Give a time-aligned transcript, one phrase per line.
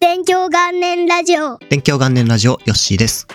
[0.00, 3.26] 勉強元年ラジオ勉強元年ラジオヨッシーです。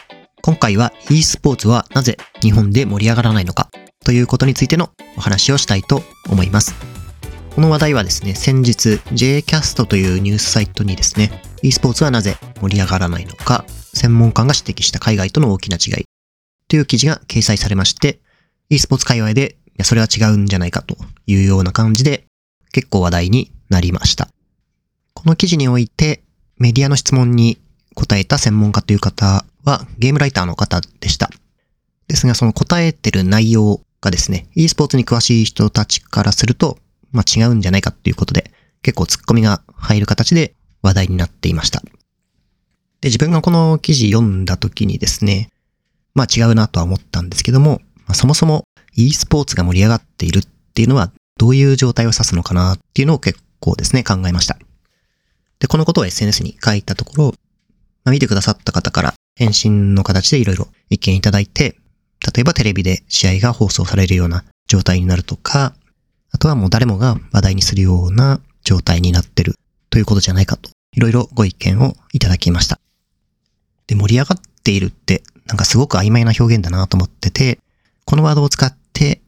[0.41, 3.69] 今回は e スポーツはなぜ日本で盛り上がらないのか？
[4.03, 6.73] ということについてのお話をしたいと思います。
[7.53, 13.63] この話題はですね、先日 JCast というニュースサイトにですね、e スポーツはなぜ盛り上がらないのか、
[13.93, 16.05] 専門家が指摘した海外との大きな違い
[16.67, 18.21] という記事が掲載されまして、
[18.71, 20.97] e スポーツ界隈で、いや、それは違うんじゃないかと
[21.27, 22.25] いうような感じで
[22.71, 24.29] 結構話題になりました。
[25.13, 26.23] この記事において
[26.57, 27.57] メディアの質問に
[27.95, 31.29] 答えた専門家という方はゲームライターの方でした。
[32.07, 36.77] ですがその答えてる内容がですね、e スポーツに詳しい人たちからすると、
[37.11, 38.51] まあ違うんじゃないかっていうことで
[38.83, 41.81] 結構ツッコミが入る形で話題になっていました。
[43.01, 45.49] で、自分がこの記事読んだ時にですね、
[46.13, 48.63] まあ違うなとは思ったんですけども、まあ、そもそも
[48.95, 54.57] e スポーツが盛り上がっているっていうのはどういう状態を指すのかなっていうのを結構ですね、考えました。
[55.59, 57.25] で、このことを SNS に書いたところ、
[58.03, 61.75] まあ、見てくださった方から返信の形でいろいろ意見いただいて、
[62.33, 65.75] 例えばテレビで試合が放送されるような状態になるとか、
[66.31, 69.55] あとはもう誰もが話題にするような状態になってる
[69.89, 72.79] ということじゃないかと、いろいろご意見をいただきました。
[73.87, 77.59] で、盛り上がっているって、なんかすごく曖昧な表現だなと思ってて、
[78.05, 79.21] このワードを使って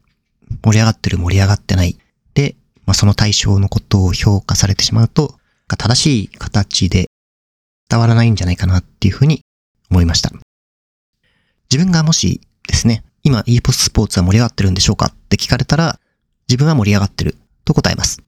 [0.62, 1.98] 盛り上がってる盛り上がってない
[2.34, 2.56] で、
[2.86, 5.37] まあ、その対象のことを評価されてしまうと、
[5.76, 7.06] 正しい形で
[7.90, 9.42] 伝わらないんじゃないかなっていうふうに
[9.90, 10.30] 思いました。
[11.70, 15.98] 自分がもしですね、今 e ポスポーツは盛り上がってるんでしょうかって聞かれたら、
[16.48, 18.22] 自分は盛り上がってると答えます。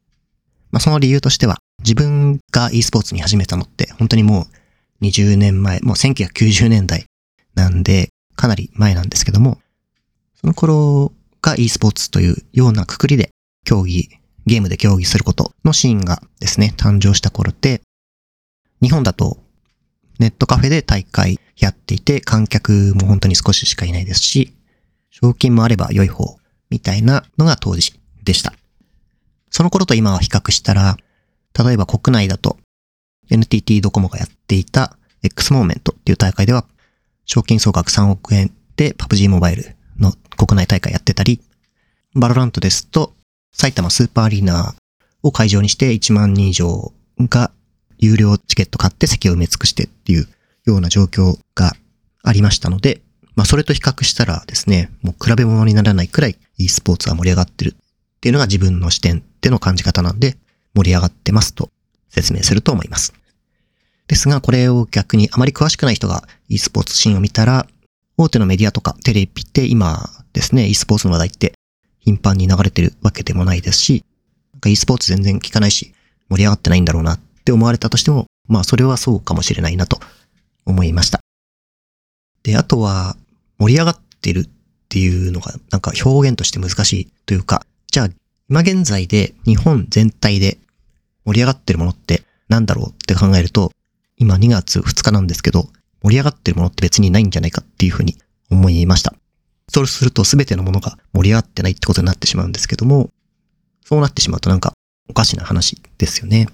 [0.71, 4.47] まあ、その理由としては、自分が e スポーツに始めたのって本当にも
[5.01, 7.07] う20年前、もう1990年代
[7.55, 9.61] なんで、かなり前なんですけども、
[10.41, 13.31] その頃が e スポーツというようなくくりで
[13.65, 14.09] 競技、
[14.51, 17.83] ゲームで競技することのシーンがですね、誕生した頃で、
[18.83, 19.39] 日本だと
[20.19, 24.53] ネットカフェで大会やっていて、観客も本当に少ししかいないですし、
[25.11, 26.37] 賞金もあれば良い方
[26.69, 27.93] みたいなのが当時
[28.25, 28.53] でした。
[29.50, 30.97] その頃と今は比較したら、
[31.56, 32.59] 例えば国内だと
[33.31, 36.65] NTT ドコモがやっていた X モーメントっていう大会では、
[37.25, 41.41] 賞金総額3億円で PUBG モバイルの国内大会やってたり、
[42.17, 43.15] バロラントですと、
[43.53, 44.75] 埼玉スーパーアリーナ
[45.22, 47.50] を会場にして1万人以上が
[47.99, 50.28] 有料チケット買って席を埋め尽くしてっていう
[50.65, 51.72] ような状況が
[52.22, 53.03] ありましたので、
[53.37, 60.37] まあそれと比較したらですね、もう比べ物にならないくらい e スポーツは盛り上がってるっていうのが自分の視点での感じ方なんで、
[60.75, 61.71] 盛り上がってますと
[62.09, 63.12] 説明すると思います。
[64.09, 67.67] ですが、これを逆にあまり詳しくない人が e スポーツシーンを見たら、
[68.17, 71.53] 大手のメディアとかテレビって今ですね、e スポーツの話題って
[72.10, 74.04] 頻繁に流れてるわけでもないですし、
[74.54, 75.94] なんか e スポーツ全然聞かないし、
[76.28, 80.00] 盛り上がってないんだろうなって思われたとしても、まあそれはそうかもしれないなと
[80.66, 81.20] 思いました。
[82.43, 83.16] で、あとは
[83.59, 84.49] 盛り上がってるっ
[84.88, 88.09] ていうのがなんか表現として難しいというか、じゃあ
[88.49, 90.59] 今現在で日本全体で
[91.25, 93.70] 盛り上がってるものってなんだろうって考えると、
[94.16, 95.69] 今2月2日なんですけど、
[96.03, 98.16] 盛り上がってるものって別にないんじゃないかっていうふうに
[98.50, 99.15] 思いました。
[99.72, 103.10] そうすると全てのものが盛り上がってないってことになってしまうんですけども、
[103.84, 104.72] そうなってしまうとなんか
[105.08, 106.48] おかしな話ですよね。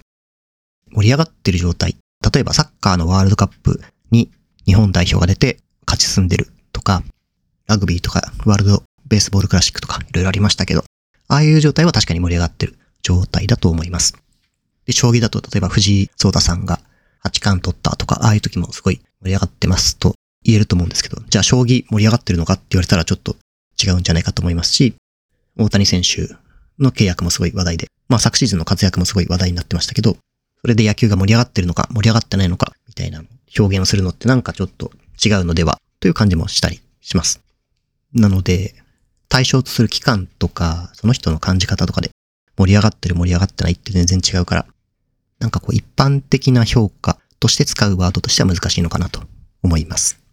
[0.93, 1.97] 盛り上がってる状態。
[2.34, 4.31] 例えばサッカーのワールドカップに
[4.66, 7.03] 日本代表が出て勝ち進んでるとか、
[7.66, 10.84] ラグビーとかワールドベースボールクラシックとかいろいろありましたけど、
[11.28, 14.15] ああいう状態は確かに盛り上がってる状態だと思います。
[14.84, 16.81] で、将棋だと例えば藤井聡太さんが
[17.21, 20.15] 八冠取ったとか、ああいう時もすごい盛り上がってますと
[20.47, 23.37] 言えると思うんですけど、じゃあ将棋盛り上がってるのかって言われたらちょっと
[23.83, 24.95] 違うんじゃないかと思いますし、
[25.59, 26.37] 大谷選手
[26.79, 30.17] の契約もすごい話題で、まあ昨シーズンの活躍もすごい話題になってましたけど、
[30.61, 33.23] それで野球が盛り上がってるのか盛り上がってないのかみたいな
[33.59, 34.93] 表現をするのってなんかちょっと
[35.25, 37.41] 違うのではという感じもしたりします。
[38.15, 38.75] なので、
[39.28, 42.11] 対象とする期間とか、その人の感じ方とかで
[42.57, 44.67] 盛り上がってる盛り上がってないって全然違うから、
[45.39, 49.22] なんかこう一般的な評価として使うワードとしては難しいのかなと
[49.63, 50.26] 思います。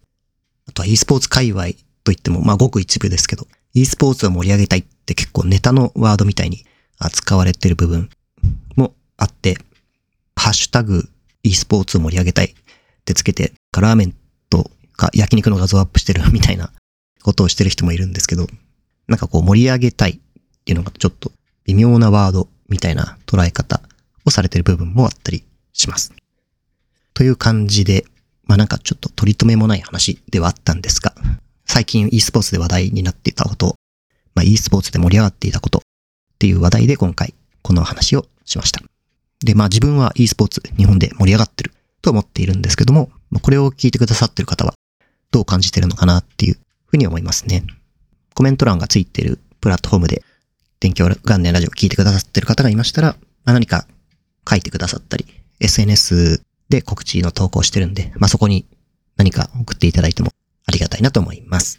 [0.68, 1.68] あとは e スポーツ界隈
[2.04, 6.64] といっても、まあごく一部ですけど、e スポーツを盛り上げたいって結構ネタのワードみたいに
[6.98, 8.10] 扱われてる部分
[8.76, 9.56] もあって、
[10.36, 11.08] ハッシュタグ
[11.42, 12.54] e スポーツを盛り上げたいっ
[13.04, 14.14] てつけて、ラーメン
[14.50, 16.70] とか焼肉の画像アップしてるみたいな
[17.22, 18.46] ことをしてる人もいるんですけど、
[19.08, 20.18] なんかこう盛り上げたいっ
[20.64, 21.32] ていうのがちょっと
[21.64, 23.80] 微妙なワードみたいな捉え方
[24.24, 26.12] をされてる部分もあったりします。
[27.12, 28.04] という感じで、
[28.46, 31.14] まあなんかちょっと取り留めもない話ではあったんですが、
[31.66, 33.76] 最近 e スポーツで話題になっていたこと、
[34.34, 35.82] まあ e スポーツで盛り上がっていたことっ
[36.38, 38.82] ていう話題で今回この話をしました。
[39.44, 43.10] で、まあ自分は e スポーツ日本で盛り上がってると思っているんですけども、
[43.42, 44.74] これを聞いてくださってる方は
[45.30, 47.64] どう感じてるのかなっていうふうに思いますね。
[48.34, 50.22] コメント欄がついているプラットフォームで
[50.80, 53.86] 勉強元年ラジオを聞いてくださってる方がいましたら、まあ、何か
[54.48, 55.26] 書いてくださったり、
[55.60, 56.42] SNS
[56.74, 58.66] で告知の投稿してるんで、まあ、そこに
[59.16, 60.30] 何か送っていただいても
[60.66, 61.78] ありがたいなと思います。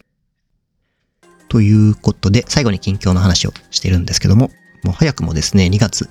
[1.49, 4.51] ということで、最後に近況の話をしてるんですけども、
[4.83, 6.09] もう早くもですね、2月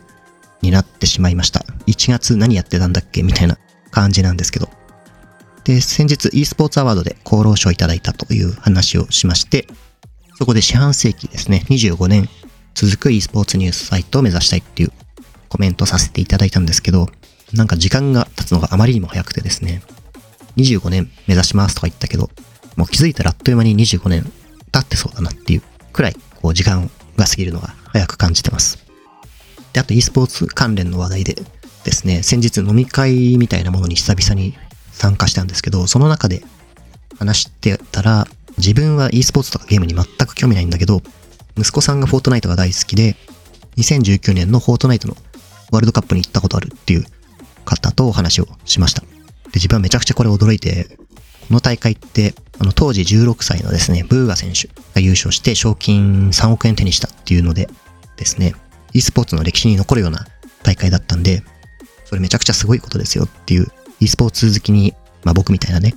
[0.61, 1.61] になってしまいました。
[1.87, 3.23] 1月何やってたんだっけ？
[3.23, 3.59] みたいな
[3.91, 4.69] 感じなんですけど。
[5.65, 9.67] で、先日 e スポーツアワードで厚労省いただいたという話をしまして、
[10.37, 12.29] そこで四半世紀ですね、25年
[12.75, 14.93] 続く e スポーツニュースサイトを目指したいっていう
[15.49, 17.09] コメントさせていただいたんですけど、
[17.55, 19.83] なんか時間が経つのがあまりにも早くてですね、
[20.56, 22.31] 25年目指しますとか言ったけど、
[22.77, 24.25] もう気づいたらあっという間に25年
[24.73, 25.62] 経ってそうだなっていう
[25.93, 28.85] くらい、こう時間が過ぎるのが早く感じてます。
[29.73, 31.37] で、あと e スポーツ関連の話題で
[31.85, 34.55] ですね、先日飲み会みたいなものに久々に
[34.91, 36.43] 参加したんですけど、その中で
[37.19, 38.27] 話してたら、
[38.59, 41.03] 自分は e スポーツとかゲームに全く興味ないんだけど、
[41.57, 43.17] 息子さんがフォートナイトが大好きで、
[43.77, 45.17] 2019年のフォートナイトの
[45.71, 47.05] ワールドカップに行ったことあるっていう
[47.64, 49.02] 方とお話をしました。
[49.02, 49.08] で、
[49.56, 50.96] 自分はめちゃくちゃこれ驚いて、
[51.49, 57.69] この大会って、あの、当時16歳のですね、ブーガ選手が優勝して賞金3億円手にしたっていうので
[58.16, 58.55] ですね、
[58.93, 60.26] e スポーツの歴史に残るような
[60.62, 61.43] 大会だったんで、
[62.05, 63.66] それめちゃくちゃすごいことですよっていう、
[64.00, 64.94] e スポーツ好きに、
[65.25, 65.94] まあ僕みたいなね、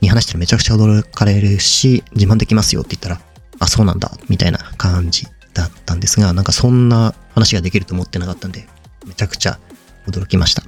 [0.00, 3.20] に話したらめちゃくちゃ驚かれるし、自慢できますよって言ったら、
[3.58, 8.68] あ、そうなんだ、みたいな感じだったんですが、なんかそんな話ができると思ってなかったんで、
[9.06, 9.58] めちゃくちゃ
[10.06, 10.62] 驚きました。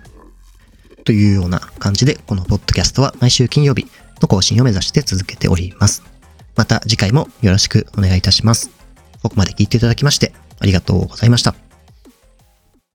[1.06, 3.86] というような感じで、このポッドキャストは毎週金曜日
[4.20, 6.02] の更新を目指して続けております。
[6.56, 8.70] また次回もよろしくお願いいたします。
[9.22, 11.65] ここまで聞いていただきましてありがとうございました。